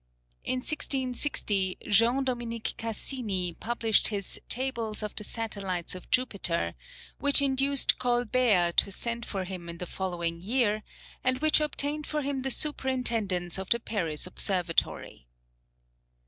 In 0.43 0.61
1660 0.61 1.77
Jean 1.87 2.23
Dominique 2.23 2.73
Cassini 2.75 3.53
published 3.53 4.07
his 4.07 4.41
"Tables 4.49 5.03
of 5.03 5.13
the 5.15 5.23
Satellites 5.23 5.93
of 5.93 6.09
Jupiter," 6.09 6.73
which 7.19 7.39
induced 7.39 7.99
Colbert 7.99 8.77
to 8.77 8.91
send 8.91 9.27
for 9.27 9.43
him 9.43 9.67
the 9.77 9.85
following 9.85 10.41
year, 10.41 10.81
and 11.23 11.37
which 11.37 11.61
obtained 11.61 12.07
for 12.07 12.23
him 12.23 12.41
the 12.41 12.49
superintendence 12.49 13.59
of 13.59 13.69
the 13.69 13.79
Paris 13.79 14.25
Observatory. 14.25 15.27